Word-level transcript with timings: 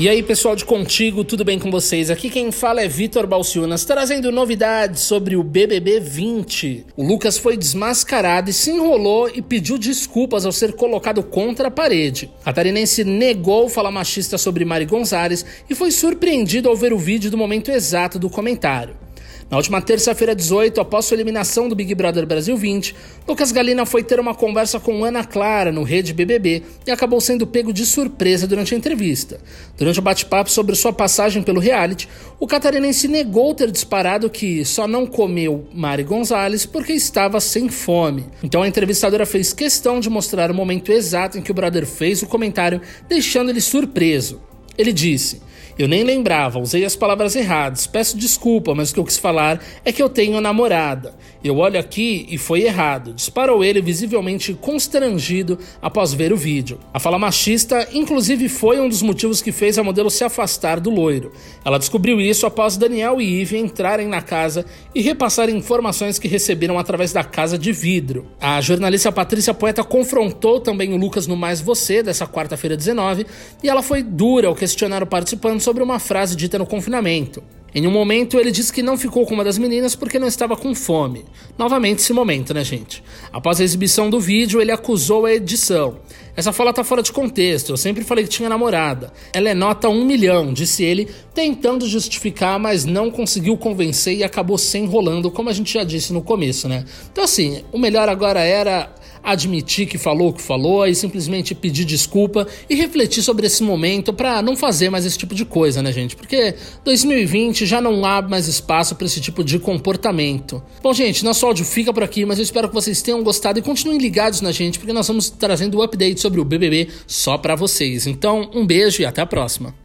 E 0.00 0.08
aí, 0.08 0.22
pessoal 0.22 0.54
de 0.54 0.64
Contigo, 0.64 1.24
tudo 1.24 1.44
bem 1.44 1.58
com 1.58 1.72
vocês? 1.72 2.08
Aqui 2.08 2.30
quem 2.30 2.52
fala 2.52 2.80
é 2.80 2.86
Vitor 2.86 3.26
Balciunas, 3.26 3.84
trazendo 3.84 4.30
novidades 4.30 5.02
sobre 5.02 5.34
o 5.34 5.42
BBB 5.42 5.98
20. 5.98 6.86
O 6.96 7.04
Lucas 7.04 7.36
foi 7.36 7.56
desmascarado 7.56 8.48
e 8.48 8.52
se 8.52 8.70
enrolou 8.70 9.28
e 9.28 9.42
pediu 9.42 9.76
desculpas 9.76 10.46
ao 10.46 10.52
ser 10.52 10.74
colocado 10.74 11.20
contra 11.20 11.66
a 11.66 11.70
parede. 11.72 12.30
A 12.44 12.52
tarinense 12.52 13.02
negou 13.02 13.68
falar 13.68 13.90
machista 13.90 14.38
sobre 14.38 14.64
Mari 14.64 14.86
Gonzalez 14.86 15.44
e 15.68 15.74
foi 15.74 15.90
surpreendido 15.90 16.68
ao 16.68 16.76
ver 16.76 16.92
o 16.92 16.98
vídeo 16.98 17.28
do 17.28 17.36
momento 17.36 17.72
exato 17.72 18.20
do 18.20 18.30
comentário. 18.30 19.07
Na 19.50 19.56
última 19.56 19.80
terça-feira, 19.80 20.34
18, 20.34 20.78
após 20.78 21.06
sua 21.06 21.14
eliminação 21.14 21.70
do 21.70 21.74
Big 21.74 21.94
Brother 21.94 22.26
Brasil 22.26 22.54
20, 22.54 22.94
Lucas 23.26 23.50
Galina 23.50 23.86
foi 23.86 24.02
ter 24.02 24.20
uma 24.20 24.34
conversa 24.34 24.78
com 24.78 25.02
Ana 25.02 25.24
Clara 25.24 25.72
no 25.72 25.84
Rede 25.84 26.12
BBB 26.12 26.62
e 26.86 26.90
acabou 26.90 27.18
sendo 27.18 27.46
pego 27.46 27.72
de 27.72 27.86
surpresa 27.86 28.46
durante 28.46 28.74
a 28.74 28.76
entrevista. 28.76 29.40
Durante 29.78 30.00
o 30.00 30.02
bate-papo 30.02 30.50
sobre 30.50 30.76
sua 30.76 30.92
passagem 30.92 31.42
pelo 31.42 31.60
reality, 31.60 32.06
o 32.38 32.46
catarinense 32.46 33.08
negou 33.08 33.54
ter 33.54 33.70
disparado 33.70 34.28
que 34.28 34.66
só 34.66 34.86
não 34.86 35.06
comeu 35.06 35.66
Mari 35.72 36.04
Gonzalez 36.04 36.66
porque 36.66 36.92
estava 36.92 37.40
sem 37.40 37.70
fome. 37.70 38.26
Então 38.42 38.62
a 38.62 38.68
entrevistadora 38.68 39.24
fez 39.24 39.54
questão 39.54 39.98
de 39.98 40.10
mostrar 40.10 40.50
o 40.50 40.54
momento 40.54 40.92
exato 40.92 41.38
em 41.38 41.42
que 41.42 41.50
o 41.50 41.54
brother 41.54 41.86
fez 41.86 42.22
o 42.22 42.26
comentário, 42.26 42.82
deixando 43.08 43.48
ele 43.48 43.62
surpreso. 43.62 44.42
Ele 44.76 44.92
disse: 44.92 45.40
eu 45.78 45.86
nem 45.86 46.02
lembrava, 46.02 46.58
usei 46.58 46.84
as 46.84 46.96
palavras 46.96 47.36
erradas. 47.36 47.86
Peço 47.86 48.18
desculpa, 48.18 48.74
mas 48.74 48.90
o 48.90 48.94
que 48.94 48.98
eu 48.98 49.04
quis 49.04 49.16
falar 49.16 49.62
é 49.84 49.92
que 49.92 50.02
eu 50.02 50.08
tenho 50.08 50.40
namorada. 50.40 51.14
Eu 51.42 51.58
olho 51.58 51.78
aqui 51.78 52.26
e 52.28 52.36
foi 52.36 52.62
errado. 52.62 53.14
Disparou 53.14 53.62
ele 53.62 53.80
visivelmente 53.80 54.54
constrangido 54.54 55.56
após 55.80 56.12
ver 56.12 56.32
o 56.32 56.36
vídeo. 56.36 56.80
A 56.92 56.98
fala 56.98 57.16
machista, 57.16 57.86
inclusive, 57.92 58.48
foi 58.48 58.80
um 58.80 58.88
dos 58.88 59.02
motivos 59.02 59.40
que 59.40 59.52
fez 59.52 59.78
a 59.78 59.84
modelo 59.84 60.10
se 60.10 60.24
afastar 60.24 60.80
do 60.80 60.90
loiro. 60.90 61.32
Ela 61.64 61.78
descobriu 61.78 62.20
isso 62.20 62.44
após 62.44 62.76
Daniel 62.76 63.20
e 63.20 63.40
Eve 63.40 63.56
entrarem 63.56 64.08
na 64.08 64.20
casa 64.20 64.66
e 64.92 65.00
repassarem 65.00 65.56
informações 65.56 66.18
que 66.18 66.26
receberam 66.26 66.76
através 66.76 67.12
da 67.12 67.22
casa 67.22 67.56
de 67.56 67.70
vidro. 67.70 68.26
A 68.40 68.60
jornalista 68.60 69.12
Patrícia 69.12 69.54
Poeta 69.54 69.84
confrontou 69.84 70.58
também 70.58 70.92
o 70.92 70.96
Lucas 70.96 71.28
no 71.28 71.36
Mais 71.36 71.60
Você 71.60 72.02
dessa 72.02 72.26
quarta-feira 72.26 72.76
19 72.76 73.24
e 73.62 73.68
ela 73.68 73.82
foi 73.82 74.02
dura 74.02 74.48
ao 74.48 74.56
questionar 74.56 75.04
o 75.04 75.06
participante 75.06 75.67
sobre 75.68 75.82
uma 75.82 75.98
frase 75.98 76.34
dita 76.34 76.58
no 76.58 76.64
confinamento. 76.64 77.42
Em 77.74 77.86
um 77.86 77.90
momento, 77.90 78.40
ele 78.40 78.50
disse 78.50 78.72
que 78.72 78.82
não 78.82 78.96
ficou 78.96 79.26
com 79.26 79.34
uma 79.34 79.44
das 79.44 79.58
meninas 79.58 79.94
porque 79.94 80.18
não 80.18 80.26
estava 80.26 80.56
com 80.56 80.74
fome. 80.74 81.26
Novamente, 81.58 81.98
esse 81.98 82.14
momento, 82.14 82.54
né, 82.54 82.64
gente? 82.64 83.04
Após 83.30 83.60
a 83.60 83.64
exibição 83.64 84.08
do 84.08 84.18
vídeo, 84.18 84.62
ele 84.62 84.72
acusou 84.72 85.26
a 85.26 85.34
edição. 85.34 85.98
Essa 86.34 86.54
fala 86.54 86.72
tá 86.72 86.82
fora 86.82 87.02
de 87.02 87.12
contexto, 87.12 87.68
eu 87.68 87.76
sempre 87.76 88.02
falei 88.02 88.24
que 88.24 88.30
tinha 88.30 88.48
namorada. 88.48 89.12
Ela 89.30 89.50
é 89.50 89.54
nota 89.54 89.90
um 89.90 90.06
milhão, 90.06 90.54
disse 90.54 90.82
ele, 90.82 91.06
tentando 91.34 91.86
justificar, 91.86 92.58
mas 92.58 92.86
não 92.86 93.10
conseguiu 93.10 93.54
convencer 93.58 94.16
e 94.16 94.24
acabou 94.24 94.56
se 94.56 94.78
enrolando, 94.78 95.30
como 95.30 95.50
a 95.50 95.52
gente 95.52 95.74
já 95.74 95.84
disse 95.84 96.14
no 96.14 96.22
começo, 96.22 96.66
né? 96.66 96.86
Então, 97.12 97.24
assim, 97.24 97.62
o 97.70 97.78
melhor 97.78 98.08
agora 98.08 98.40
era 98.40 98.90
admitir 99.22 99.86
que 99.86 99.98
falou 99.98 100.28
o 100.28 100.32
que 100.32 100.42
falou 100.42 100.86
e 100.86 100.94
simplesmente 100.94 101.54
pedir 101.54 101.84
desculpa 101.84 102.46
e 102.68 102.74
refletir 102.74 103.22
sobre 103.22 103.46
esse 103.46 103.62
momento 103.62 104.12
para 104.12 104.42
não 104.42 104.56
fazer 104.56 104.90
mais 104.90 105.04
esse 105.04 105.18
tipo 105.18 105.34
de 105.34 105.44
coisa, 105.44 105.82
né, 105.82 105.92
gente? 105.92 106.16
Porque 106.16 106.54
2020 106.84 107.66
já 107.66 107.80
não 107.80 108.04
há 108.04 108.22
mais 108.22 108.48
espaço 108.48 108.94
para 108.94 109.06
esse 109.06 109.20
tipo 109.20 109.44
de 109.44 109.58
comportamento. 109.58 110.62
Bom, 110.82 110.92
gente, 110.92 111.24
nosso 111.24 111.46
áudio 111.46 111.64
fica 111.64 111.92
por 111.92 112.02
aqui, 112.02 112.24
mas 112.24 112.38
eu 112.38 112.42
espero 112.42 112.68
que 112.68 112.74
vocês 112.74 113.02
tenham 113.02 113.22
gostado 113.22 113.58
e 113.58 113.62
continuem 113.62 113.98
ligados 113.98 114.40
na 114.40 114.52
gente, 114.52 114.78
porque 114.78 114.92
nós 114.92 115.06
vamos 115.06 115.30
trazendo 115.30 115.78
o 115.78 115.82
update 115.82 116.20
sobre 116.20 116.40
o 116.40 116.44
BBB 116.44 116.88
só 117.06 117.38
para 117.38 117.54
vocês. 117.54 118.06
Então, 118.06 118.50
um 118.54 118.66
beijo 118.66 119.02
e 119.02 119.06
até 119.06 119.20
a 119.20 119.26
próxima. 119.26 119.78